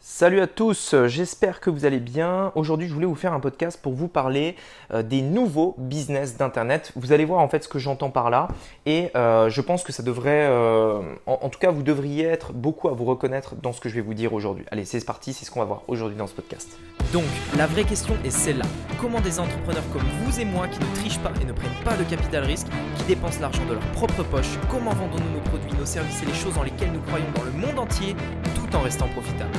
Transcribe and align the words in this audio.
Salut 0.00 0.40
à 0.40 0.46
tous, 0.46 0.94
j'espère 1.06 1.58
que 1.58 1.70
vous 1.70 1.84
allez 1.84 1.98
bien. 1.98 2.52
Aujourd'hui, 2.54 2.86
je 2.86 2.94
voulais 2.94 3.06
vous 3.06 3.16
faire 3.16 3.32
un 3.32 3.40
podcast 3.40 3.80
pour 3.82 3.94
vous 3.94 4.06
parler 4.06 4.54
euh, 4.94 5.02
des 5.02 5.22
nouveaux 5.22 5.74
business 5.76 6.36
d'Internet. 6.36 6.92
Vous 6.94 7.12
allez 7.12 7.24
voir 7.24 7.40
en 7.40 7.48
fait 7.48 7.64
ce 7.64 7.68
que 7.68 7.80
j'entends 7.80 8.10
par 8.10 8.30
là 8.30 8.46
et 8.86 9.10
euh, 9.16 9.50
je 9.50 9.60
pense 9.60 9.82
que 9.82 9.90
ça 9.90 10.04
devrait, 10.04 10.46
euh, 10.48 11.02
en, 11.26 11.48
tout 11.48 11.58
cas, 11.58 11.72
vous 11.72 11.82
devriez 11.82 12.26
être 12.26 12.52
beaucoup 12.52 12.88
à 12.88 12.92
vous 12.92 13.04
reconnaître 13.06 13.56
dans 13.56 13.72
ce 13.72 13.80
que 13.80 13.88
je 13.88 13.96
vais 13.96 14.00
vous 14.00 14.14
dire 14.14 14.32
aujourd'hui. 14.32 14.64
Allez, 14.70 14.84
c'est 14.84 15.04
parti, 15.04 15.32
c'est 15.32 15.44
ce 15.44 15.50
qu'on 15.50 15.60
va 15.60 15.66
voir 15.66 15.82
aujourd'hui 15.88 16.16
dans 16.16 16.28
ce 16.28 16.34
podcast. 16.34 16.78
Donc, 17.12 17.24
la 17.56 17.66
vraie 17.66 17.84
question 17.84 18.14
est 18.24 18.30
celle-là. 18.30 18.66
Comment 19.00 19.20
des 19.20 19.40
entrepreneurs 19.40 19.88
comme 19.92 20.06
vous 20.22 20.40
et 20.40 20.44
moi 20.44 20.68
qui 20.68 20.78
ne 20.78 20.94
trichent 20.94 21.20
pas 21.20 21.32
et 21.42 21.44
ne 21.44 21.52
prennent 21.52 21.84
pas 21.84 21.96
de 21.96 22.04
capital 22.04 22.44
risque, 22.44 22.68
qui 22.98 23.04
dépensent 23.04 23.40
l'argent 23.40 23.64
de 23.66 23.72
leur 23.72 23.86
propre 23.92 24.22
poche, 24.22 24.58
comment 24.70 24.92
vendons-nous 24.92 25.32
nos 25.32 25.40
produits, 25.40 25.76
nos 25.76 25.86
services 25.86 26.22
et 26.22 26.26
les 26.26 26.34
choses 26.34 26.54
dans 26.54 26.62
lesquelles 26.62 26.92
nous 26.92 27.00
croyons 27.00 27.30
dans 27.34 27.42
le 27.42 27.52
monde 27.52 27.80
entier 27.80 28.14
tout 28.54 28.76
en 28.76 28.80
restant 28.80 29.08
profitables? 29.08 29.58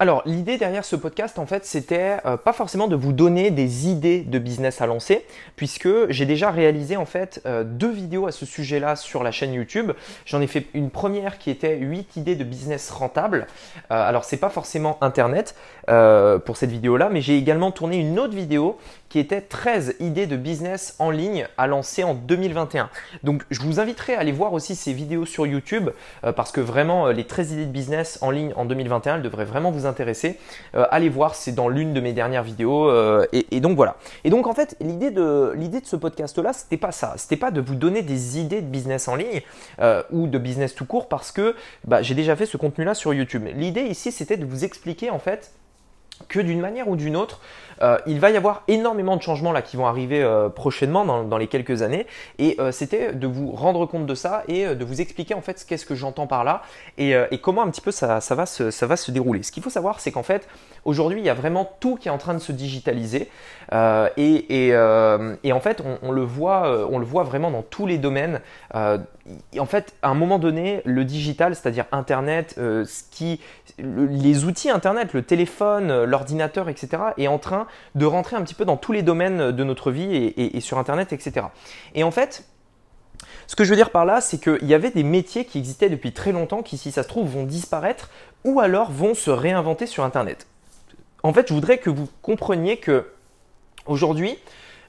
Alors, 0.00 0.22
l'idée 0.26 0.58
derrière 0.58 0.84
ce 0.84 0.94
podcast, 0.94 1.40
en 1.40 1.46
fait, 1.46 1.64
c'était 1.64 2.18
euh, 2.24 2.36
pas 2.36 2.52
forcément 2.52 2.86
de 2.86 2.94
vous 2.94 3.12
donner 3.12 3.50
des 3.50 3.88
idées 3.88 4.20
de 4.20 4.38
business 4.38 4.80
à 4.80 4.86
lancer, 4.86 5.26
puisque 5.56 5.88
j'ai 6.08 6.24
déjà 6.24 6.52
réalisé 6.52 6.96
en 6.96 7.04
fait 7.04 7.42
euh, 7.46 7.64
deux 7.64 7.90
vidéos 7.90 8.28
à 8.28 8.30
ce 8.30 8.46
sujet-là 8.46 8.94
sur 8.94 9.24
la 9.24 9.32
chaîne 9.32 9.52
YouTube. 9.52 9.90
J'en 10.24 10.40
ai 10.40 10.46
fait 10.46 10.66
une 10.72 10.90
première 10.90 11.38
qui 11.38 11.50
était 11.50 11.76
8 11.76 12.16
idées 12.16 12.36
de 12.36 12.44
business 12.44 12.90
rentables. 12.90 13.48
Euh, 13.90 14.08
alors, 14.08 14.22
c'est 14.22 14.36
pas 14.36 14.50
forcément 14.50 14.98
Internet 15.00 15.56
pour 16.44 16.58
cette 16.58 16.70
vidéo-là, 16.70 17.08
mais 17.10 17.22
j'ai 17.22 17.38
également 17.38 17.70
tourné 17.70 17.96
une 17.96 18.18
autre 18.18 18.34
vidéo 18.34 18.78
qui 19.08 19.18
était 19.18 19.40
13 19.40 19.96
idées 20.00 20.26
de 20.26 20.36
business 20.36 20.94
en 20.98 21.10
ligne 21.10 21.48
à 21.56 21.66
lancer 21.66 22.04
en 22.04 22.12
2021. 22.12 22.90
Donc, 23.22 23.44
je 23.50 23.60
vous 23.62 23.80
inviterai 23.80 24.14
à 24.14 24.20
aller 24.20 24.32
voir 24.32 24.52
aussi 24.52 24.76
ces 24.76 24.92
vidéos 24.92 25.24
sur 25.24 25.46
YouTube, 25.46 25.88
parce 26.36 26.52
que 26.52 26.60
vraiment, 26.60 27.06
les 27.06 27.24
13 27.24 27.52
idées 27.52 27.64
de 27.64 27.72
business 27.72 28.18
en 28.20 28.30
ligne 28.30 28.52
en 28.54 28.66
2021, 28.66 29.16
elles 29.16 29.22
devraient 29.22 29.46
vraiment 29.46 29.70
vous 29.70 29.86
intéressé, 29.88 30.38
euh, 30.74 30.86
allez 30.90 31.08
voir, 31.08 31.34
c'est 31.34 31.52
dans 31.52 31.68
l'une 31.68 31.92
de 31.92 32.00
mes 32.00 32.12
dernières 32.12 32.42
vidéos. 32.42 32.88
Euh, 32.88 33.26
et, 33.32 33.60
donc 33.60 33.76
voilà. 33.76 33.96
Et 34.24 34.30
donc 34.30 34.46
en 34.46 34.54
fait, 34.54 34.76
l'idée 34.80 35.10
de, 35.10 35.52
l'idée 35.56 35.80
de 35.80 35.86
ce 35.86 35.96
podcast-là, 35.96 36.52
c'était 36.52 36.76
pas 36.76 36.92
ça. 36.92 37.14
C'était 37.16 37.36
pas 37.36 37.50
de 37.50 37.60
vous 37.60 37.74
donner 37.74 38.02
des 38.02 38.38
idées 38.38 38.60
de 38.60 38.66
business 38.66 39.08
en 39.08 39.16
ligne 39.16 39.42
euh, 39.80 40.02
ou 40.12 40.26
de 40.26 40.38
business 40.38 40.74
tout 40.74 40.86
court 40.86 41.08
parce 41.08 41.32
que 41.32 41.54
bah, 41.84 42.02
j'ai 42.02 42.14
déjà 42.14 42.36
fait 42.36 42.46
ce 42.46 42.56
contenu-là 42.56 42.94
sur 42.94 43.12
YouTube. 43.14 43.44
L'idée 43.54 43.82
ici, 43.82 44.12
c'était 44.12 44.36
de 44.36 44.44
vous 44.44 44.64
expliquer 44.64 45.10
en 45.10 45.18
fait 45.18 45.52
que 46.28 46.40
d'une 46.40 46.60
manière 46.60 46.88
ou 46.88 46.96
d'une 46.96 47.16
autre, 47.16 47.40
euh, 47.82 47.98
il 48.06 48.20
va 48.20 48.30
y 48.30 48.36
avoir 48.36 48.62
énormément 48.68 49.16
de 49.16 49.22
changements 49.22 49.54
qui 49.62 49.76
vont 49.76 49.86
arriver 49.86 50.22
euh, 50.22 50.48
prochainement 50.48 51.04
dans, 51.04 51.38
les 51.38 51.46
quelques 51.46 51.82
années. 51.82 52.06
Et 52.38 52.56
euh, 52.58 52.72
c'était 52.72 53.12
de 53.12 53.26
vous 53.26 53.52
rendre 53.52 53.86
compte 53.86 54.06
de 54.06 54.14
ça 54.14 54.42
et 54.48 54.74
de 54.74 54.84
vous 54.84 55.00
expliquer 55.00 55.34
en 55.34 55.40
fait 55.40 55.64
qu'est-ce 55.66 55.86
que 55.86 55.94
j'entends 55.94 56.26
par 56.26 56.44
là 56.44 56.62
et, 56.96 57.14
comment 57.42 57.62
un 57.62 57.70
petit 57.70 57.80
peu 57.80 57.90
ça, 57.90 58.18
va, 58.30 58.46
se, 58.46 59.10
dérouler. 59.10 59.42
Ce 59.42 59.52
qu'il 59.52 59.62
faut 59.62 59.70
savoir, 59.70 60.00
c'est 60.00 60.12
qu'en 60.12 60.22
fait, 60.22 60.48
aujourd'hui, 60.84 61.20
il 61.20 61.24
y 61.24 61.30
a 61.30 61.34
vraiment 61.34 61.70
tout 61.80 61.96
qui 61.96 62.08
est 62.08 62.10
en 62.10 62.18
train 62.18 62.34
de 62.34 62.38
se 62.38 62.52
digitaliser. 62.52 63.30
Et, 63.72 64.72
en 64.74 65.60
fait, 65.60 65.82
on, 66.02 66.12
le 66.12 66.22
voit, 66.22 67.22
vraiment 67.24 67.50
dans 67.50 67.62
tous 67.62 67.86
les 67.86 67.98
domaines. 67.98 68.40
en 68.74 69.66
fait, 69.66 69.94
à 70.02 70.08
un 70.10 70.14
moment 70.14 70.38
donné, 70.38 70.82
le 70.84 71.04
digital, 71.04 71.54
c'est-à-dire 71.54 71.86
Internet, 71.92 72.54
ce 72.56 73.36
les 73.78 74.44
outils 74.44 74.70
Internet, 74.70 75.12
le 75.12 75.22
téléphone, 75.22 76.04
l'ordinateur, 76.08 76.68
etc., 76.68 77.02
est 77.16 77.28
en 77.28 77.38
train 77.38 77.66
de 77.94 78.06
rentrer 78.06 78.36
un 78.36 78.42
petit 78.42 78.54
peu 78.54 78.64
dans 78.64 78.76
tous 78.76 78.92
les 78.92 79.02
domaines 79.02 79.52
de 79.52 79.64
notre 79.64 79.90
vie 79.90 80.32
et, 80.36 80.60
sur 80.60 80.78
Internet, 80.78 81.12
etc. 81.12 81.46
Et 81.94 82.02
en 82.02 82.10
fait, 82.10 82.44
ce 83.46 83.56
que 83.56 83.64
je 83.64 83.70
veux 83.70 83.76
dire 83.76 83.90
par 83.90 84.04
là, 84.04 84.20
c'est 84.20 84.38
qu'il 84.38 84.66
y 84.66 84.74
avait 84.74 84.90
des 84.90 85.02
métiers 85.02 85.44
qui 85.44 85.58
existaient 85.58 85.88
depuis 85.88 86.12
très 86.12 86.32
longtemps 86.32 86.62
qui, 86.62 86.78
si 86.78 86.90
ça 86.90 87.02
se 87.02 87.08
trouve, 87.08 87.28
vont 87.28 87.44
disparaître 87.44 88.10
ou 88.44 88.60
alors 88.60 88.90
vont 88.90 89.14
se 89.14 89.30
réinventer 89.30 89.86
sur 89.86 90.04
Internet. 90.04 90.46
En 91.22 91.32
fait, 91.32 91.48
je 91.48 91.54
voudrais 91.54 91.78
que 91.78 91.90
vous 91.90 92.08
compreniez 92.22 92.76
que 92.76 93.10
aujourd'hui, 93.86 94.38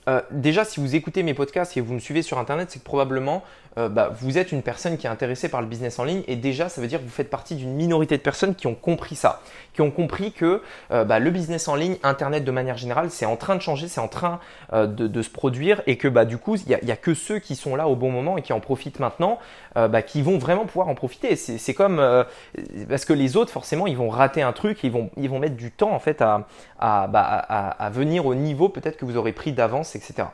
euh, 0.07 0.21
déjà, 0.31 0.65
si 0.65 0.79
vous 0.79 0.95
écoutez 0.95 1.23
mes 1.23 1.33
podcasts 1.33 1.75
et 1.77 1.81
vous 1.81 1.93
me 1.93 1.99
suivez 1.99 2.21
sur 2.21 2.39
Internet, 2.39 2.69
c'est 2.71 2.79
que 2.79 2.83
probablement 2.83 3.43
euh, 3.77 3.87
bah, 3.89 4.11
vous 4.19 4.37
êtes 4.37 4.51
une 4.51 4.63
personne 4.63 4.97
qui 4.97 5.05
est 5.05 5.09
intéressée 5.09 5.49
par 5.49 5.61
le 5.61 5.67
business 5.67 5.99
en 5.99 6.03
ligne 6.03 6.23
et 6.27 6.35
déjà 6.35 6.69
ça 6.69 6.81
veut 6.81 6.87
dire 6.87 6.99
que 6.99 7.05
vous 7.05 7.11
faites 7.11 7.29
partie 7.29 7.55
d'une 7.55 7.73
minorité 7.73 8.17
de 8.17 8.21
personnes 8.21 8.55
qui 8.55 8.67
ont 8.67 8.75
compris 8.75 9.15
ça, 9.15 9.41
qui 9.73 9.81
ont 9.81 9.91
compris 9.91 10.31
que 10.31 10.61
euh, 10.91 11.03
bah, 11.03 11.19
le 11.19 11.29
business 11.29 11.67
en 11.67 11.75
ligne, 11.75 11.97
Internet 12.03 12.43
de 12.43 12.51
manière 12.51 12.77
générale, 12.77 13.11
c'est 13.11 13.25
en 13.25 13.35
train 13.35 13.55
de 13.55 13.61
changer, 13.61 13.87
c'est 13.87 14.01
en 14.01 14.07
train 14.07 14.39
euh, 14.73 14.87
de, 14.87 15.21
se 15.21 15.29
produire 15.29 15.81
et 15.85 15.97
que 15.97 16.07
bah, 16.07 16.25
du 16.25 16.37
coup 16.37 16.55
il 16.55 16.77
n'y 16.83 16.91
a, 16.91 16.95
que 16.95 17.13
ceux 17.13 17.39
qui 17.39 17.55
sont 17.55 17.75
là 17.75 17.87
au 17.87 17.95
bon 17.95 18.11
moment 18.11 18.37
et 18.37 18.41
qui 18.41 18.53
en 18.53 18.59
profitent 18.59 18.99
maintenant 18.99 19.39
qui 20.07 20.21
vont 20.21 20.37
vraiment 20.37 20.65
pouvoir 20.65 20.89
en 20.89 20.95
profiter. 20.95 21.35
C'est 21.35 21.73
comme 21.73 22.03
parce 22.89 23.05
que 23.05 23.13
les 23.13 23.37
autres 23.37 23.51
forcément 23.51 23.87
ils 23.87 23.95
vont 23.95 24.09
rater 24.09 24.41
un 24.41 24.51
truc, 24.51 24.83
ils 24.83 24.91
vont, 24.91 25.09
ils 25.15 25.29
vont 25.29 25.39
mettre 25.39 25.55
du 25.55 25.71
temps 25.71 25.91
en 25.91 25.99
fait 25.99 26.21
à, 26.21 26.47
à, 26.79 27.69
à 27.69 27.89
venir 27.89 28.25
au 28.25 28.35
niveau 28.35 28.67
peut-être 28.67 28.97
que 28.97 29.05
vous 29.05 29.15
aurez 29.15 29.31
pris 29.31 29.53
d'avance, 29.53 29.95
etc. 29.95 30.27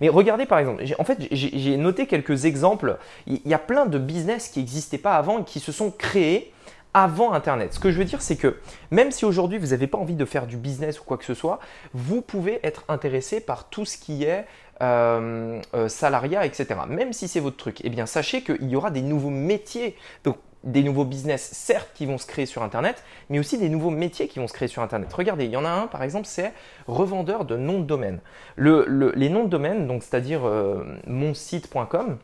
Mais 0.00 0.08
regardez 0.08 0.46
par 0.46 0.58
exemple, 0.58 0.84
en 0.98 1.04
fait 1.04 1.18
j'ai 1.30 1.76
noté 1.76 2.06
quelques 2.06 2.44
exemples. 2.44 2.81
Il 3.26 3.40
y 3.44 3.54
a 3.54 3.58
plein 3.58 3.86
de 3.86 3.98
business 3.98 4.48
qui 4.48 4.60
n'existaient 4.60 4.98
pas 4.98 5.16
avant 5.16 5.40
et 5.40 5.44
qui 5.44 5.60
se 5.60 5.72
sont 5.72 5.90
créés 5.90 6.52
avant 6.94 7.32
Internet. 7.32 7.72
Ce 7.72 7.78
que 7.78 7.90
je 7.90 7.98
veux 7.98 8.04
dire, 8.04 8.20
c'est 8.20 8.36
que 8.36 8.58
même 8.90 9.10
si 9.10 9.24
aujourd'hui 9.24 9.58
vous 9.58 9.68
n'avez 9.68 9.86
pas 9.86 9.98
envie 9.98 10.14
de 10.14 10.24
faire 10.24 10.46
du 10.46 10.56
business 10.56 11.00
ou 11.00 11.04
quoi 11.04 11.16
que 11.16 11.24
ce 11.24 11.34
soit, 11.34 11.58
vous 11.94 12.20
pouvez 12.20 12.60
être 12.62 12.84
intéressé 12.88 13.40
par 13.40 13.68
tout 13.68 13.84
ce 13.84 13.96
qui 13.96 14.24
est 14.24 14.44
euh, 14.82 15.60
euh, 15.74 15.88
salariat, 15.88 16.44
etc. 16.44 16.66
Même 16.88 17.12
si 17.12 17.28
c'est 17.28 17.40
votre 17.40 17.56
truc, 17.56 17.80
eh 17.84 17.88
bien 17.88 18.06
sachez 18.06 18.42
qu'il 18.42 18.68
y 18.68 18.76
aura 18.76 18.90
des 18.90 19.02
nouveaux 19.02 19.30
métiers. 19.30 19.96
Donc 20.24 20.36
des 20.64 20.82
nouveaux 20.82 21.04
business, 21.04 21.50
certes, 21.52 21.90
qui 21.94 22.06
vont 22.06 22.18
se 22.18 22.26
créer 22.26 22.46
sur 22.46 22.62
Internet, 22.62 23.02
mais 23.30 23.38
aussi 23.38 23.58
des 23.58 23.68
nouveaux 23.68 23.90
métiers 23.90 24.28
qui 24.28 24.38
vont 24.38 24.46
se 24.46 24.52
créer 24.52 24.68
sur 24.68 24.82
Internet. 24.82 25.12
Regardez, 25.12 25.44
il 25.46 25.50
y 25.50 25.56
en 25.56 25.64
a 25.64 25.70
un, 25.70 25.86
par 25.88 26.02
exemple, 26.02 26.26
c'est 26.26 26.52
revendeur 26.86 27.44
de 27.44 27.56
noms 27.56 27.80
de 27.80 27.84
domaine. 27.84 28.20
les 28.56 29.28
noms 29.28 29.44
de 29.44 29.48
domaine, 29.48 29.86
donc 29.86 30.02
c'est-à-dire 30.02 30.46
euh, 30.46 30.84
monsite.com, 31.06 32.18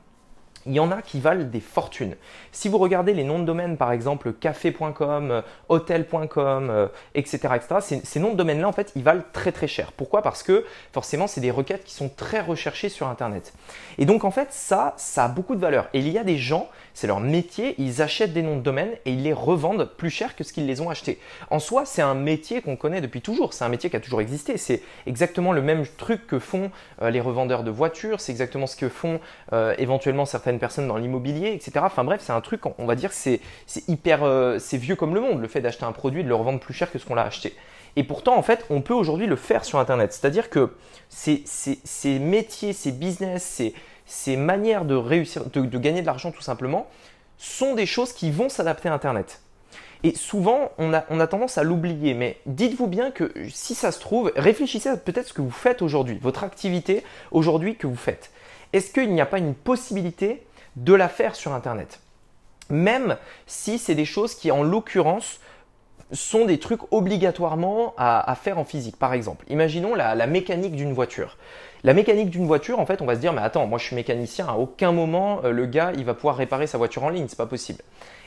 il 0.69 0.75
y 0.75 0.81
en 0.81 0.93
a 0.93 1.03
qui 1.03 1.19
valent 1.19 1.45
des 1.45 1.61
fortunes. 1.61 2.15
Si 2.53 2.69
vous 2.69 2.79
regardez 2.79 3.15
les 3.15 3.25
noms 3.25 3.39
de 3.39 3.45
domaine, 3.45 3.77
par 3.77 3.91
exemple 3.91 4.33
café.com, 4.33 5.31
euh, 5.31 5.43
hôtel.com, 5.69 6.89
etc., 7.15 7.49
euh, 7.51 7.55
etc., 7.57 8.01
ces, 8.05 8.21
noms 8.21 8.33
de 8.33 8.37
domaine-là, 8.37 8.69
en 8.69 8.73
fait, 8.73 8.93
ils 8.95 9.03
valent 9.03 9.25
très 9.33 9.51
très 9.51 9.67
cher. 9.67 9.93
Pourquoi? 9.93 10.23
Parce 10.23 10.43
que 10.43 10.65
forcément, 10.93 11.27
c'est 11.27 11.41
des 11.41 11.51
requêtes 11.51 11.85
qui 11.85 11.95
sont 11.95 12.09
très 12.09 12.41
recherchées 12.41 12.91
sur 12.91 13.09
Internet. 13.09 13.55
Et 13.97 14.05
donc, 14.05 14.25
en 14.25 14.31
fait, 14.31 14.49
ça, 14.53 14.95
ça 14.97 15.25
a 15.25 15.29
beaucoup 15.29 15.55
de 15.55 15.61
valeur. 15.61 15.89
Et 15.95 16.01
il 16.01 16.09
y 16.09 16.19
a 16.19 16.25
des 16.25 16.37
gens, 16.37 16.69
c'est 16.95 17.07
leur 17.07 17.21
métier, 17.21 17.75
ils 17.79 18.03
achètent 18.03 18.33
des 18.33 18.43
noms 18.43 18.57
de 18.57 18.63
domaine 18.63 18.91
et 19.07 19.13
ils 19.13 19.23
les 19.23 19.33
revendent 19.33 19.89
plus 19.97 20.11
cher 20.11 20.37
que 20.37 20.45
ce 20.45 20.53
qu'ils 20.53 20.67
les 20.67 20.81
ont 20.81 20.91
achetés. 20.91 21.19
En 21.51 21.59
soi, 21.59 21.85
c'est 21.87 22.03
un 22.03 22.15
métier 22.15 22.61
qu'on 22.61 22.77
connaît 22.77 23.01
depuis 23.01 23.23
toujours. 23.23 23.55
C'est 23.55 23.65
un 23.65 23.69
métier 23.69 23.89
qui 23.89 23.97
a 23.97 24.01
toujours 24.01 24.21
existé. 24.21 24.59
C'est 24.59 24.83
exactement 25.07 25.53
le 25.53 25.63
même 25.63 25.87
truc 25.87 26.27
que 26.27 26.39
font 26.39 26.71
euh, 27.01 27.11
les 27.11 27.21
revendeurs 27.21 27.63
de 27.63 27.71
voitures. 27.71 28.21
C'est 28.21 28.33
exactement 28.33 28.67
ce 28.67 28.77
que 28.77 28.89
font 28.89 29.21
éventuellement 29.79 30.27
certaines 30.27 30.58
personnes 30.59 30.89
dans 30.89 30.97
l'immobilier, 30.97 31.53
etc. 31.53 31.81
Enfin 31.83 32.05
bref, 32.05 32.21
c'est 32.25 32.33
un 32.33 32.41
truc, 32.41 32.63
on 32.79 32.87
va 32.87 32.95
dire, 32.95 33.13
c'est 33.13 33.41
hyper, 33.89 34.25
euh, 34.25 34.59
c'est 34.59 34.79
vieux 34.79 34.97
comme 34.97 35.15
le 35.15 35.21
monde, 35.21 35.41
le 35.41 35.49
fait 35.49 35.61
d'acheter 35.61 35.85
un 35.85 35.93
produit 35.93 36.25
de 36.25 36.29
le 36.29 36.35
revendre 36.35 36.61
plus 36.61 36.75
cher 36.75 36.91
que 36.91 36.99
ce 36.99 37.07
qu'on 37.07 37.15
l'a 37.15 37.25
acheté. 37.25 37.55
Et 37.97 38.05
pourtant, 38.05 38.37
en 38.37 38.43
fait, 38.43 38.65
on 38.71 38.81
peut 38.81 38.95
aujourd'hui 38.95 39.27
le 39.27 39.37
faire 39.37 39.65
sur 39.65 39.79
Internet. 39.79 40.13
C'est-à-dire 40.13 40.51
que 40.51 40.73
ces, 41.09 41.43
métiers, 42.21 42.73
ces 42.73 42.93
business, 42.93 43.63
ces, 44.07 44.37
manières 44.37 44.85
de 44.85 44.95
réussir, 44.95 45.45
de, 45.47 45.79
gagner 45.79 46.01
de 46.01 46.07
l'argent 46.07 46.31
tout 46.31 46.43
simplement, 46.43 46.87
sont 47.39 47.75
des 47.75 47.87
choses 47.87 48.13
qui 48.13 48.31
vont 48.31 48.49
s'adapter 48.49 48.89
à 48.89 48.95
Internet. 48.95 49.41
Et 50.05 50.15
souvent, 50.15 50.71
on 50.79 50.93
a, 50.93 51.27
tendance 51.27 51.59
à 51.59 51.65
l'oublier. 51.65 52.15
Mais 52.15 52.39
dites-vous 52.47 52.87
bien 52.87 53.11
que 53.11 53.33
si 53.51 53.75
ça 53.75 53.91
se 53.91 53.99
trouve, 53.99 54.33
réfléchissez 54.37 54.91
à 54.91 54.97
peut-être 54.97 55.29
ce 55.29 55.33
que 55.33 55.43
vous 55.43 55.51
faites 55.51 55.83
aujourd'hui, 55.83 56.19
votre 56.23 56.45
activité 56.45 57.03
aujourd'hui 57.33 57.77
que 57.77 57.89
vous 57.89 57.97
faites. 57.97 58.31
Est-ce 58.73 58.93
qu'il 58.93 59.13
n'y 59.13 59.21
a 59.21 59.27
pas 59.27 59.39
une 59.39 59.55
possibilité 59.55 60.47
de 60.85 60.95
la 60.95 61.09
faire 61.09 61.35
sur 61.35 61.53
Internet. 61.53 62.01
Même 62.71 63.17
si 63.47 63.79
c'est 63.79 63.95
des 63.95 64.05
choses 64.05 64.35
qui, 64.35 64.51
en 64.51 64.63
l'occurrence, 64.63 65.41
sont 66.13 66.45
des 66.45 66.59
trucs 66.59 66.81
obligatoirement 66.91 67.95
à, 67.99 68.35
faire 68.35 68.59
en 68.59 68.65
physique. 68.65 68.97
Par 68.97 69.13
exemple, 69.13 69.45
imaginons 69.49 69.95
la, 69.95 70.27
mécanique 70.27 70.75
d'une 70.75 70.93
voiture. 70.93 71.37
La 71.85 71.95
mécanique 71.95 72.31
d'une 72.31 72.47
voiture, 72.47 72.81
en 72.81 72.87
fait, 72.87 73.03
on 73.03 73.07
va 73.07 73.15
se 73.15 73.21
dire, 73.21 73.33
mais 73.33 73.43
attends, 73.43 73.67
moi 73.67 73.79
je 73.79 73.85
suis 73.85 73.95
mécanicien, 73.95 74.49
à 74.49 74.55
aucun 74.55 74.91
moment 74.91 75.41
euh, 75.45 75.53
le 75.53 75.67
gars 75.67 75.93
il 75.97 76.05
va 76.05 76.13
pouvoir 76.13 76.37
réparer 76.37 76.67
sa 76.67 76.77
voiture 76.77 77.05
en 77.05 77.09
ligne, 77.09 77.27
c'est 77.29 77.39
pas 77.39 77.47
possible. 77.47 77.83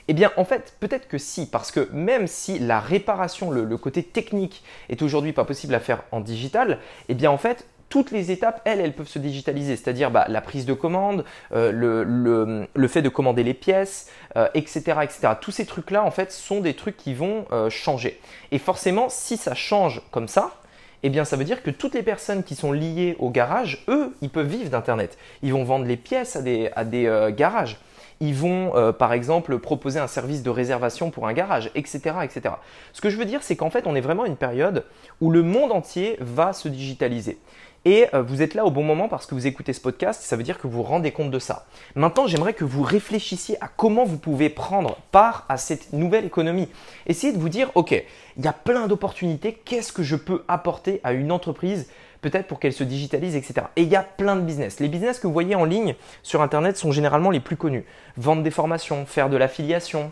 Eh 0.08 0.14
bien, 0.14 0.32
en 0.38 0.46
fait, 0.46 0.76
peut-être 0.80 1.08
que 1.08 1.18
si, 1.18 1.48
parce 1.50 1.70
que 1.72 1.90
même 1.92 2.28
si 2.28 2.60
la 2.60 2.80
réparation, 2.80 3.52
le, 3.52 3.66
le 3.66 3.78
côté 3.78 4.04
technique 4.04 4.64
est 4.90 5.02
aujourd'hui 5.02 5.34
pas 5.34 5.44
possible 5.44 5.76
à 5.76 5.80
faire 5.80 6.04
en 6.12 6.22
digital, 6.22 6.80
eh 7.10 7.14
bien, 7.14 7.30
en 7.30 7.38
fait, 7.38 7.66
toutes 7.92 8.12
les 8.12 8.32
étapes, 8.32 8.62
elles, 8.64 8.80
elles 8.80 8.94
peuvent 8.94 9.08
se 9.08 9.20
digitaliser, 9.20 9.76
c'est-à-dire 9.76 10.10
bah, 10.10 10.26
la 10.30 10.42
prise 10.42 10.66
de 10.66 10.74
commande, 10.74 11.26
euh, 11.54 12.66
le, 12.74 12.88
fait 12.88 13.02
de 13.02 13.10
commander 13.10 13.44
les 13.44 13.54
pièces, 13.54 14.10
etc., 14.56 14.84
euh, 14.88 15.02
etc. 15.02 15.34
Tous 15.40 15.52
ces 15.52 15.66
trucs-là, 15.66 16.04
en 16.04 16.10
fait, 16.10 16.32
sont 16.32 16.62
des 16.62 16.74
trucs 16.74 16.96
qui 16.96 17.14
vont 17.14 17.46
euh, 17.52 17.70
changer. 17.70 18.20
Et 18.52 18.60
forcément, 18.60 19.10
si 19.10 19.36
ça 19.36 19.54
change 19.54 20.02
comme 20.10 20.30
ça, 20.30 20.56
eh 21.04 21.10
bien 21.10 21.26
ça 21.26 21.36
veut 21.36 21.44
dire 21.44 21.64
que 21.64 21.70
toutes 21.70 21.94
les 21.94 22.04
personnes 22.04 22.44
qui 22.44 22.56
sont 22.56 22.72
liées 22.72 23.18
au 23.20 23.30
garage, 23.30 23.84
eux, 23.90 24.16
ils 24.22 24.30
peuvent 24.30 24.48
vivre 24.48 24.70
d'Internet. 24.70 25.18
Ils 25.44 25.52
vont 25.52 25.66
vendre 25.66 25.86
les 25.86 25.98
pièces 25.98 26.38
à 26.38 26.42
des, 26.42 27.32
garages. 27.36 27.78
Ils 28.22 28.36
vont, 28.36 28.76
euh, 28.76 28.94
par 28.94 29.12
exemple, 29.12 29.58
proposer 29.60 30.00
un 30.00 30.08
service 30.08 30.44
de 30.44 30.50
réservation 30.50 31.10
pour 31.10 31.28
un 31.28 31.34
garage, 31.34 31.72
etc. 31.76 32.16
etc. 32.24 32.56
Ce 32.94 33.02
que 33.02 33.10
je 33.10 33.18
veux 33.18 33.26
dire, 33.26 33.44
c'est 33.44 33.58
qu'en 33.58 33.70
fait, 33.70 33.88
on 33.88 33.96
est 33.96 34.02
vraiment 34.02 34.24
à 34.24 34.28
une 34.28 34.38
période 34.38 34.86
où 35.20 35.32
le 35.32 35.42
monde 35.42 35.72
entier 35.72 36.18
va 36.22 36.54
se 36.54 36.70
digitaliser. 36.70 37.40
Et 37.84 38.06
euh, 38.14 38.22
vous 38.22 38.44
êtes 38.44 38.54
là 38.54 38.64
au 38.64 38.70
bon 38.70 38.84
moment 38.84 39.08
parce 39.08 39.26
que 39.26 39.34
vous 39.34 39.48
écoutez 39.48 39.74
ce 39.74 39.82
podcast, 39.82 40.22
ça 40.22 40.36
veut 40.36 40.44
dire 40.44 40.60
que 40.60 40.68
vous 40.68 40.78
vous 40.78 40.84
rendez 40.84 41.12
compte 41.12 41.32
de 41.32 41.40
ça. 41.40 41.66
Maintenant, 41.96 42.28
j'aimerais 42.28 42.54
que 42.54 42.64
vous 42.64 42.84
réfléchissiez 42.84 43.58
à 43.60 43.68
comment 43.68 44.06
vous 44.06 44.20
pouvez 44.20 44.50
prendre 44.50 44.98
part 45.12 45.46
à 45.50 45.58
cette 45.58 45.92
nouvelle 45.92 46.26
économie. 46.26 46.70
Essayez 47.08 47.34
de 47.34 47.40
vous 47.40 47.50
dire, 47.50 47.72
ok, 47.74 47.92
il 48.38 48.46
y 48.46 48.48
a 48.48 48.54
plein 48.54 48.86
d'opportunités, 48.86 49.60
qu'est-ce 49.66 49.92
que 49.92 50.04
je 50.04 50.16
peux 50.16 50.44
apporter 50.48 51.02
à 51.04 51.14
une 51.14 51.32
entreprise 51.32 51.90
peut-être 52.22 52.48
pour 52.48 52.60
qu'elle 52.60 52.74
se 52.74 52.84
digitalise, 52.84 53.36
etc. 53.36 53.68
Et 53.76 53.84
il 53.84 53.90
y 53.90 53.96
a 53.96 54.04
plein 54.04 54.36
de 54.36 54.42
business. 54.42 54.80
Les 54.80 54.88
business 54.88 55.20
que 55.20 55.28
vous 55.28 55.34
voyez 55.34 55.56
en 55.56 55.66
ligne 55.66 55.96
sur 56.24 56.42
Internet 56.42 56.78
sont 56.78 56.92
généralement 56.92 57.32
les 57.32 57.40
plus 57.40 57.58
connus. 57.58 57.86
Vendre 58.18 58.44
des 58.44 58.52
formations, 58.52 59.06
faire 59.06 59.30
de 59.30 59.38
l'affiliation, 59.38 60.12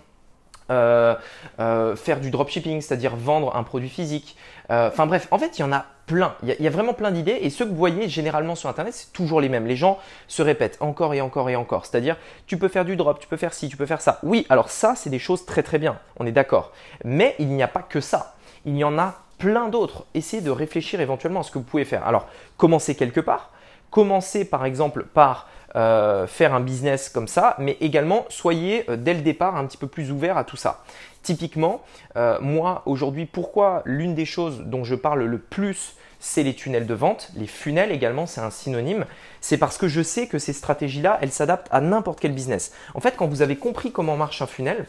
euh, 0.72 1.16
euh, 1.60 1.96
faire 1.96 2.20
du 2.20 2.30
dropshipping, 2.30 2.82
c'est-à-dire 2.82 3.16
vendre 3.16 3.56
un 3.56 3.64
produit 3.64 3.90
physique. 3.90 4.38
Euh, 4.70 4.90
enfin 4.90 5.08
bref, 5.08 5.28
en 5.32 5.40
fait, 5.40 5.58
il 5.58 5.62
y 5.62 5.64
en 5.64 5.72
a 5.72 5.86
plein. 6.06 6.36
Il 6.44 6.56
y, 6.60 6.68
a, 6.68 6.70
vraiment 6.70 6.94
plein 6.94 7.12
d'idées 7.12 7.38
et 7.42 7.50
ceux 7.50 7.66
que 7.66 7.72
vous 7.72 7.76
voyez 7.76 8.08
généralement 8.08 8.56
sur 8.56 8.70
Internet, 8.70 8.94
c'est 8.94 9.12
toujours 9.12 9.42
les 9.42 9.50
mêmes. 9.50 9.66
Les 9.66 9.76
gens 9.76 10.00
se 10.28 10.42
répètent 10.42 10.78
encore 10.80 11.14
et 11.14 11.22
encore 11.22 11.50
et 11.50 11.56
encore. 11.56 11.86
C'est-à-dire, 11.86 12.18
tu 12.46 12.58
peux 12.58 12.68
faire 12.68 12.86
du 12.86 12.96
drop, 12.96 13.20
tu 13.20 13.28
peux 13.28 13.38
faire 13.38 13.54
ci, 13.54 13.68
tu 13.68 13.78
peux 13.78 13.86
faire 13.86 14.02
ça. 14.02 14.20
Oui, 14.24 14.46
alors 14.50 14.70
ça, 14.70 14.94
c'est 14.96 15.10
des 15.10 15.20
choses 15.20 15.46
très 15.46 15.64
très 15.64 15.80
bien. 15.80 16.00
On 16.18 16.26
est 16.26 16.32
d'accord. 16.32 16.72
Mais 17.04 17.36
il 17.40 17.48
n'y 17.48 17.64
a 17.64 17.68
pas 17.68 17.84
que 17.84 18.00
ça. 18.00 18.36
Il 18.66 18.78
y 18.78 18.84
en 18.84 18.98
a 19.00 19.16
plein 19.40 19.70
d'autres. 19.70 20.06
Essayez 20.14 20.44
de 20.44 20.52
réfléchir 20.52 21.02
éventuellement 21.02 21.40
à 21.40 21.44
ce 21.44 21.50
que 21.50 21.58
vous 21.58 21.64
pouvez 21.64 21.86
faire. 21.86 22.06
Alors, 22.06 22.28
commencez 22.58 22.94
quelque 22.94 23.22
part. 23.22 23.52
Commencez 23.90 24.46
par 24.46 24.66
exemple 24.66 25.06
par 25.06 25.48
euh, 25.76 26.28
faire 26.28 26.54
un 26.54 26.60
business 26.60 27.10
comme 27.10 27.28
ça, 27.28 27.56
mais 27.58 27.78
également 27.80 28.26
soyez 28.30 28.90
euh, 28.90 28.98
dès 28.98 29.14
le 29.14 29.22
départ 29.22 29.56
un 29.56 29.66
petit 29.66 29.78
peu 29.78 29.88
plus 29.88 30.12
ouvert 30.12 30.38
à 30.38 30.44
tout 30.44 30.58
ça. 30.58 30.84
Typiquement, 31.24 31.82
euh, 32.16 32.38
moi 32.42 32.84
aujourd'hui, 32.86 33.26
pourquoi 33.26 33.82
l'une 33.86 34.16
des 34.16 34.26
choses 34.26 34.62
dont 34.66 34.84
je 34.84 34.96
parle 34.96 35.24
le 35.24 35.38
plus, 35.38 35.96
c'est 36.20 36.44
les 36.44 36.54
tunnels 36.54 36.86
de 36.86 36.94
vente, 36.94 37.32
les 37.36 37.48
funnels 37.48 37.92
également, 37.92 38.26
c'est 38.26 38.42
un 38.42 38.50
synonyme, 38.50 39.06
c'est 39.42 39.58
parce 39.58 39.78
que 39.78 39.88
je 39.88 40.02
sais 40.02 40.28
que 40.28 40.38
ces 40.38 40.54
stratégies-là, 40.54 41.18
elles 41.22 41.32
s'adaptent 41.32 41.70
à 41.72 41.82
n'importe 41.82 42.20
quel 42.20 42.34
business. 42.34 42.74
En 42.94 43.00
fait, 43.00 43.16
quand 43.16 43.28
vous 43.28 43.42
avez 43.42 43.56
compris 43.56 43.92
comment 43.92 44.18
marche 44.18 44.42
un 44.42 44.48
funnel, 44.48 44.86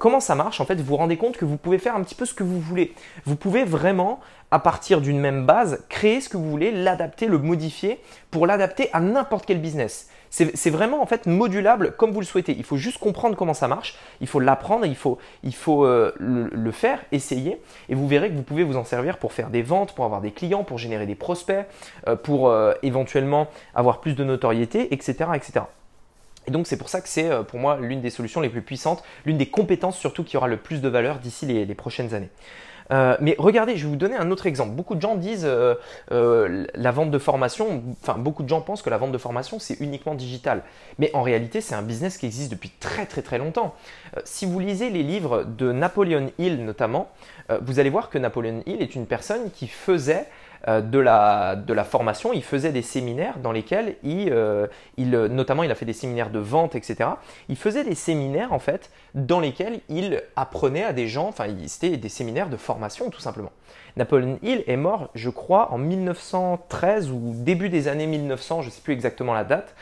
comment 0.00 0.20
ça 0.20 0.34
marche, 0.34 0.60
en 0.60 0.64
fait, 0.64 0.76
vous 0.76 0.84
vous 0.84 0.96
rendez 0.96 1.16
compte 1.16 1.36
que 1.36 1.44
vous 1.44 1.56
pouvez 1.56 1.78
faire 1.78 1.94
un 1.94 2.02
petit 2.02 2.14
peu 2.14 2.24
ce 2.24 2.34
que 2.34 2.42
vous 2.42 2.60
voulez. 2.60 2.94
Vous 3.24 3.36
pouvez 3.36 3.64
vraiment, 3.64 4.18
à 4.50 4.58
partir 4.58 5.00
d'une 5.00 5.20
même 5.20 5.46
base, 5.46 5.84
créer 5.88 6.20
ce 6.20 6.28
que 6.28 6.36
vous 6.36 6.50
voulez, 6.50 6.72
l'adapter, 6.72 7.26
le 7.26 7.38
modifier 7.38 8.00
pour 8.30 8.46
l'adapter 8.46 8.88
à 8.92 9.00
n'importe 9.00 9.46
quel 9.46 9.60
business. 9.60 10.08
C'est 10.36 10.70
vraiment 10.70 11.00
en 11.00 11.06
fait 11.06 11.26
modulable 11.26 11.94
comme 11.96 12.10
vous 12.10 12.18
le 12.18 12.26
souhaitez. 12.26 12.56
Il 12.58 12.64
faut 12.64 12.76
juste 12.76 12.98
comprendre 12.98 13.36
comment 13.36 13.54
ça 13.54 13.68
marche, 13.68 13.96
il 14.20 14.26
faut 14.26 14.40
l'apprendre, 14.40 14.84
il 14.84 14.96
faut, 14.96 15.16
il 15.44 15.54
faut 15.54 15.84
euh, 15.84 16.12
le, 16.18 16.72
faire, 16.72 16.98
essayer, 17.12 17.60
et 17.88 17.94
vous 17.94 18.08
verrez 18.08 18.30
que 18.30 18.34
vous 18.34 18.42
pouvez 18.42 18.64
vous 18.64 18.76
en 18.76 18.82
servir 18.82 19.18
pour 19.18 19.32
faire 19.32 19.48
des 19.48 19.62
ventes, 19.62 19.94
pour 19.94 20.04
avoir 20.04 20.20
des 20.20 20.32
clients, 20.32 20.64
pour 20.64 20.76
générer 20.76 21.06
des 21.06 21.14
prospects, 21.14 21.64
euh, 22.08 22.16
pour 22.16 22.48
euh, 22.48 22.72
éventuellement 22.82 23.46
avoir 23.76 24.00
plus 24.00 24.16
de 24.16 24.24
notoriété, 24.24 24.92
etc. 24.92 25.30
etc. 25.36 25.66
Et 26.48 26.50
donc 26.50 26.66
c'est 26.66 26.78
pour 26.78 26.88
ça 26.88 27.00
que 27.00 27.08
c'est 27.08 27.30
pour 27.44 27.60
moi 27.60 27.78
l'une 27.80 28.00
des 28.00 28.10
solutions 28.10 28.40
les 28.40 28.48
plus 28.48 28.62
puissantes, 28.62 29.04
l'une 29.24 29.38
des 29.38 29.46
compétences 29.46 29.96
surtout 29.96 30.24
qui 30.24 30.36
aura 30.36 30.48
le 30.48 30.56
plus 30.56 30.82
de 30.82 30.88
valeur 30.88 31.20
d'ici 31.20 31.46
les 31.46 31.74
prochaines 31.76 32.12
années. 32.12 32.30
Euh, 32.90 33.16
mais 33.20 33.34
regardez, 33.38 33.76
je 33.76 33.84
vais 33.84 33.90
vous 33.90 33.96
donner 33.96 34.16
un 34.16 34.30
autre 34.30 34.46
exemple. 34.46 34.72
Beaucoup 34.72 34.94
de 34.94 35.00
gens 35.00 35.14
disent 35.14 35.46
euh, 35.46 35.74
euh, 36.12 36.66
la 36.74 36.90
vente 36.90 37.10
de 37.10 37.18
formation, 37.18 37.82
enfin 38.02 38.18
beaucoup 38.18 38.42
de 38.42 38.48
gens 38.48 38.60
pensent 38.60 38.82
que 38.82 38.90
la 38.90 38.98
vente 38.98 39.12
de 39.12 39.18
formation 39.18 39.58
c'est 39.58 39.80
uniquement 39.80 40.14
digital. 40.14 40.62
Mais 40.98 41.10
en 41.14 41.22
réalité 41.22 41.60
c'est 41.60 41.74
un 41.74 41.82
business 41.82 42.18
qui 42.18 42.26
existe 42.26 42.50
depuis 42.50 42.70
très 42.80 43.06
très 43.06 43.22
très 43.22 43.38
longtemps. 43.38 43.74
si 44.24 44.46
vous 44.46 44.58
lisez 44.58 44.90
les 44.90 45.02
livres 45.02 45.44
de 45.44 45.72
Napoleon 45.72 46.30
Hill 46.38 46.64
notamment, 46.64 47.08
vous 47.62 47.78
allez 47.78 47.90
voir 47.90 48.10
que 48.10 48.18
Napoleon 48.18 48.62
Hill 48.66 48.82
est 48.82 48.94
une 48.94 49.06
personne 49.06 49.50
qui 49.50 49.66
faisait 49.66 50.26
de, 50.66 50.98
la, 50.98 51.56
de 51.56 51.72
la 51.74 51.84
formation, 51.84 52.32
il 52.32 52.42
faisait 52.42 52.72
des 52.72 52.82
séminaires 52.82 53.38
dans 53.38 53.52
lesquels 53.52 53.96
il, 54.02 54.30
euh, 54.32 54.66
il, 54.96 55.10
notamment 55.10 55.62
il 55.62 55.70
a 55.70 55.74
fait 55.74 55.84
des 55.84 55.92
séminaires 55.92 56.30
de 56.30 56.38
vente, 56.38 56.74
etc. 56.74 57.10
Il 57.48 57.56
faisait 57.56 57.84
des 57.84 57.94
séminaires 57.94 58.52
en 58.52 58.58
fait 58.58 58.90
dans 59.14 59.40
lesquels 59.40 59.80
il 59.88 60.22
apprenait 60.36 60.84
à 60.84 60.92
des 60.92 61.06
gens, 61.06 61.28
enfin 61.28 61.46
c'était 61.66 61.96
des 61.96 62.08
séminaires 62.08 62.48
de 62.48 62.56
formation 62.56 63.10
tout 63.10 63.20
simplement. 63.20 63.52
Napoleon 63.96 64.38
Hill 64.42 64.64
est 64.66 64.76
mort, 64.76 65.10
je 65.14 65.30
crois, 65.30 65.70
en 65.70 65.78
1913 65.78 67.10
ou 67.10 67.34
début 67.36 67.68
des 67.68 67.86
années 67.86 68.06
1900, 68.06 68.62
je 68.62 68.68
ne 68.68 68.72
sais 68.72 68.80
plus 68.80 68.94
exactement 68.94 69.34
la 69.34 69.44
date. 69.44 69.74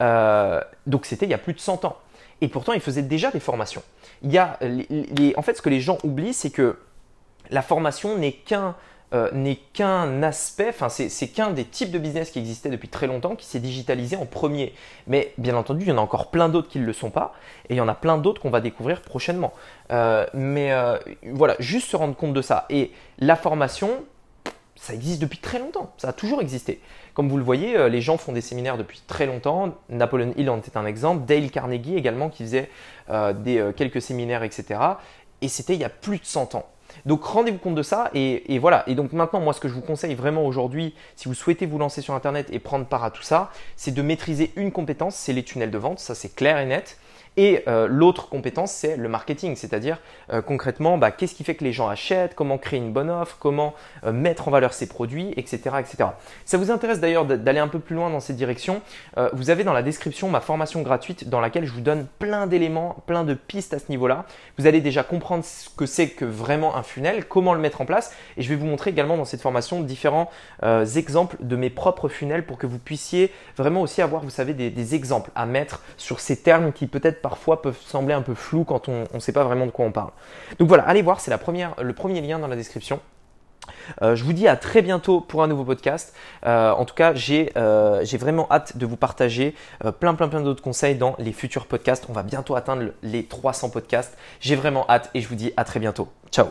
Euh, 0.00 0.60
donc 0.86 1.04
c'était 1.04 1.26
il 1.26 1.30
y 1.30 1.34
a 1.34 1.38
plus 1.38 1.52
de 1.52 1.60
100 1.60 1.84
ans. 1.84 1.96
Et 2.40 2.48
pourtant, 2.48 2.72
il 2.72 2.80
faisait 2.80 3.02
déjà 3.02 3.32
des 3.32 3.40
formations. 3.40 3.82
Il 4.22 4.32
y 4.32 4.38
a 4.38 4.58
en 5.36 5.42
fait, 5.42 5.54
ce 5.54 5.62
que 5.62 5.68
les 5.68 5.80
gens 5.80 5.98
oublient, 6.04 6.34
c'est 6.34 6.50
que 6.50 6.78
la 7.50 7.62
formation 7.62 8.16
n'est 8.16 8.32
qu'un 8.32 8.76
euh, 9.14 9.30
n'est 9.32 9.56
qu'un 9.56 10.22
aspect, 10.22 10.68
enfin 10.68 10.90
c'est 10.90 11.28
qu'un 11.28 11.50
des 11.50 11.64
types 11.64 11.90
de 11.90 11.98
business 11.98 12.30
qui 12.30 12.38
existait 12.40 12.68
depuis 12.68 12.88
très 12.88 13.06
longtemps, 13.06 13.36
qui 13.36 13.46
s'est 13.46 13.58
digitalisé 13.58 14.16
en 14.16 14.26
premier. 14.26 14.74
Mais 15.06 15.32
bien 15.38 15.56
entendu, 15.56 15.86
il 15.86 15.88
y 15.88 15.92
en 15.92 15.96
a 15.96 16.02
encore 16.02 16.30
plein 16.30 16.50
d'autres 16.50 16.68
qui 16.68 16.78
ne 16.78 16.84
le 16.84 16.92
sont 16.92 17.08
pas, 17.08 17.32
et 17.70 17.74
il 17.74 17.76
y 17.78 17.80
en 17.80 17.88
a 17.88 17.94
plein 17.94 18.18
d'autres 18.18 18.42
qu'on 18.42 18.50
va 18.50 18.60
découvrir 18.60 19.00
prochainement. 19.00 19.54
Euh, 19.92 20.26
mais 20.34 20.72
euh, 20.72 20.98
voilà, 21.32 21.56
juste 21.58 21.88
se 21.88 21.96
rendre 21.96 22.14
compte 22.16 22.34
de 22.34 22.42
ça. 22.42 22.66
Et 22.68 22.92
la 23.18 23.34
formation, 23.34 23.88
ça 24.76 24.92
existe 24.92 25.22
depuis 25.22 25.38
très 25.38 25.58
longtemps, 25.58 25.90
ça 25.96 26.10
a 26.10 26.12
toujours 26.12 26.42
existé. 26.42 26.78
Comme 27.14 27.30
vous 27.30 27.38
le 27.38 27.44
voyez, 27.44 27.88
les 27.88 28.02
gens 28.02 28.18
font 28.18 28.32
des 28.32 28.42
séminaires 28.42 28.76
depuis 28.76 29.00
très 29.06 29.24
longtemps. 29.24 29.74
Napoleon 29.88 30.34
Hill 30.36 30.50
en 30.50 30.58
était 30.58 30.76
un 30.76 30.84
exemple. 30.84 31.24
Dale 31.24 31.50
Carnegie 31.50 31.96
également 31.96 32.28
qui 32.28 32.44
faisait 32.44 32.70
des, 33.08 33.72
quelques 33.74 34.00
séminaires, 34.00 34.44
etc. 34.44 34.78
Et 35.40 35.48
c'était 35.48 35.74
il 35.74 35.80
y 35.80 35.84
a 35.84 35.88
plus 35.88 36.18
de 36.18 36.24
100 36.24 36.54
ans. 36.54 36.68
Donc 37.06 37.24
rendez-vous 37.24 37.58
compte 37.58 37.74
de 37.74 37.82
ça 37.82 38.10
et, 38.14 38.58
voilà. 38.58 38.84
Et 38.86 38.94
donc 38.94 39.12
maintenant, 39.12 39.40
moi, 39.40 39.52
ce 39.52 39.60
que 39.60 39.68
je 39.68 39.74
vous 39.74 39.80
conseille 39.80 40.14
vraiment 40.14 40.44
aujourd'hui, 40.46 40.94
si 41.16 41.28
vous 41.28 41.34
souhaitez 41.34 41.66
vous 41.66 41.78
lancer 41.78 42.00
sur 42.00 42.14
Internet 42.14 42.48
et 42.52 42.58
prendre 42.58 42.86
part 42.86 43.04
à 43.04 43.10
tout 43.10 43.22
ça, 43.22 43.50
c'est 43.76 43.92
de 43.92 44.02
maîtriser 44.02 44.52
une 44.56 44.72
compétence, 44.72 45.14
c'est 45.14 45.32
les 45.32 45.42
tunnels 45.42 45.70
de 45.70 45.78
vente. 45.78 45.98
Ça, 45.98 46.14
c'est 46.14 46.34
clair 46.34 46.58
et 46.58 46.66
net. 46.66 46.98
Et 47.38 47.62
euh, 47.68 47.86
l'autre 47.88 48.28
compétence, 48.28 48.72
c'est 48.72 48.96
le 48.96 49.08
marketing, 49.08 49.54
c'est-à-dire 49.54 50.00
euh, 50.32 50.42
concrètement, 50.42 50.98
bah, 50.98 51.12
qu'est-ce 51.12 51.36
qui 51.36 51.44
fait 51.44 51.54
que 51.54 51.62
les 51.62 51.72
gens 51.72 51.88
achètent, 51.88 52.34
comment 52.34 52.58
créer 52.58 52.80
une 52.80 52.92
bonne 52.92 53.08
offre, 53.08 53.36
comment 53.38 53.74
euh, 54.04 54.10
mettre 54.10 54.48
en 54.48 54.50
valeur 54.50 54.72
ses 54.72 54.88
produits, 54.88 55.34
etc., 55.36 55.76
etc. 55.78 56.10
Ça 56.44 56.58
vous 56.58 56.72
intéresse 56.72 56.98
d'ailleurs 56.98 57.26
d'aller 57.26 57.60
un 57.60 57.68
peu 57.68 57.78
plus 57.78 57.94
loin 57.94 58.10
dans 58.10 58.18
cette 58.18 58.34
direction, 58.34 58.82
vous 59.32 59.50
avez 59.50 59.62
dans 59.62 59.72
la 59.72 59.82
description 59.82 60.28
ma 60.28 60.40
formation 60.40 60.82
gratuite 60.82 61.28
dans 61.28 61.40
laquelle 61.40 61.64
je 61.64 61.72
vous 61.72 61.80
donne 61.80 62.06
plein 62.18 62.48
d'éléments, 62.48 62.96
plein 63.06 63.22
de 63.22 63.34
pistes 63.34 63.72
à 63.72 63.78
ce 63.78 63.84
niveau-là. 63.88 64.24
Vous 64.58 64.66
allez 64.66 64.80
déjà 64.80 65.04
comprendre 65.04 65.44
ce 65.44 65.68
que 65.68 65.86
c'est 65.86 66.08
que 66.08 66.24
vraiment 66.24 66.76
un 66.76 66.82
funnel, 66.82 67.26
comment 67.26 67.54
le 67.54 67.60
mettre 67.60 67.80
en 67.80 67.84
place, 67.84 68.12
et 68.36 68.42
je 68.42 68.48
vais 68.48 68.56
vous 68.56 68.66
montrer 68.66 68.90
également 68.90 69.16
dans 69.16 69.24
cette 69.24 69.40
formation 69.42 69.80
différents 69.82 70.30
exemples 70.96 71.36
de 71.40 71.54
mes 71.56 71.70
propres 71.70 72.08
funnels 72.08 72.44
pour 72.44 72.58
que 72.58 72.66
vous 72.66 72.78
puissiez 72.78 73.32
vraiment 73.56 73.82
aussi 73.82 74.02
avoir, 74.02 74.22
vous 74.22 74.30
savez, 74.30 74.54
des, 74.54 74.70
des 74.70 74.94
exemples 74.94 75.30
à 75.36 75.46
mettre 75.46 75.82
sur 75.96 76.18
ces 76.20 76.36
termes 76.36 76.72
qui 76.72 76.86
peut-être 76.86 77.22
parfois 77.28 77.62
peuvent 77.62 77.80
sembler 77.80 78.14
un 78.14 78.22
peu 78.22 78.34
flous 78.34 78.64
quand 78.64 78.88
on 78.88 79.04
ne 79.12 79.20
sait 79.20 79.32
pas 79.32 79.44
vraiment 79.44 79.66
de 79.66 79.70
quoi 79.70 79.84
on 79.84 79.92
parle. 79.92 80.10
Donc 80.58 80.68
voilà, 80.68 80.84
allez 80.84 81.02
voir, 81.02 81.20
c'est 81.20 81.30
le 81.30 81.92
premier 81.92 82.20
lien 82.20 82.38
dans 82.38 82.48
la 82.48 82.56
description. 82.56 83.00
Euh, 84.02 84.16
je 84.16 84.24
vous 84.24 84.32
dis 84.32 84.48
à 84.48 84.56
très 84.56 84.82
bientôt 84.82 85.20
pour 85.20 85.42
un 85.42 85.46
nouveau 85.46 85.64
podcast. 85.64 86.14
Euh, 86.46 86.70
en 86.70 86.84
tout 86.84 86.94
cas, 86.94 87.12
euh, 87.56 88.00
j'ai 88.04 88.18
vraiment 88.18 88.46
hâte 88.50 88.76
de 88.76 88.86
vous 88.86 88.96
partager 88.96 89.54
plein 90.00 90.14
plein 90.14 90.28
plein 90.28 90.40
d'autres 90.40 90.62
conseils 90.62 90.94
dans 90.94 91.14
les 91.18 91.32
futurs 91.32 91.66
podcasts. 91.66 92.06
On 92.08 92.12
va 92.12 92.22
bientôt 92.22 92.56
atteindre 92.56 92.90
les 93.02 93.24
300 93.24 93.70
podcasts. 93.70 94.16
J'ai 94.40 94.56
vraiment 94.56 94.86
hâte 94.88 95.10
et 95.14 95.20
je 95.20 95.28
vous 95.28 95.36
dis 95.36 95.52
à 95.56 95.64
très 95.64 95.80
bientôt. 95.80 96.08
Ciao 96.30 96.48